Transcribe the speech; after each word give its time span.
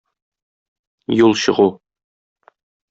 Юл 1.21 1.33
чыгу. 1.41 1.69